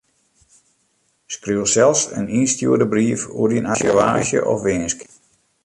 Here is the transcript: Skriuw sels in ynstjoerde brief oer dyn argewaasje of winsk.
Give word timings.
Skriuw 1.33 1.67
sels 1.73 2.01
in 2.17 2.25
ynstjoerde 2.39 2.87
brief 2.93 3.21
oer 3.39 3.49
dyn 3.53 3.69
argewaasje 3.73 4.39
of 4.51 4.59
winsk. 4.67 4.99